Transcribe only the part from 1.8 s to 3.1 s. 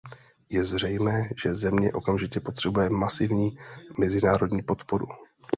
okamžitě potřebuje